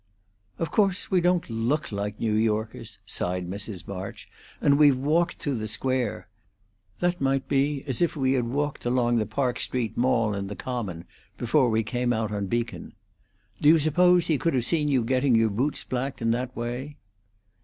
"Of 0.57 0.71
course, 0.71 1.11
we 1.11 1.21
don't 1.21 1.47
look 1.47 1.91
like 1.91 2.19
New 2.19 2.33
Yorkers," 2.33 2.97
sighed 3.05 3.47
Mrs. 3.47 3.87
March, 3.87 4.27
"and 4.59 4.79
we've 4.79 4.97
walked 4.97 5.35
through 5.35 5.57
the 5.57 5.67
Square. 5.67 6.27
That 7.01 7.21
might 7.21 7.47
be 7.47 7.83
as 7.85 8.01
if 8.01 8.15
we 8.15 8.33
had 8.33 8.47
walked 8.47 8.83
along 8.83 9.17
the 9.17 9.27
Park 9.27 9.59
Street 9.59 9.95
mall 9.95 10.33
in 10.33 10.47
the 10.47 10.55
Common 10.55 11.05
before 11.37 11.69
we 11.69 11.83
came 11.83 12.13
out 12.13 12.31
on 12.31 12.47
Beacon. 12.47 12.93
Do 13.61 13.69
you 13.69 13.77
suppose 13.77 14.25
he 14.25 14.39
could 14.39 14.55
have 14.55 14.65
seen 14.65 14.87
you 14.87 15.03
getting 15.03 15.35
your 15.35 15.51
boots 15.51 15.83
blacked 15.83 16.19
in 16.19 16.31
that 16.31 16.55
way?" 16.55 16.97